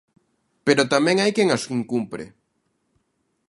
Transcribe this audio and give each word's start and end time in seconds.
Pero 0.65 0.89
tamén 0.93 1.17
hai 1.19 1.31
quen 1.37 1.49
as 1.57 1.63
incumpre. 1.79 2.25